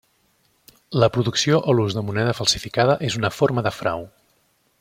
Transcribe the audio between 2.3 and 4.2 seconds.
falsificada és una forma de frau.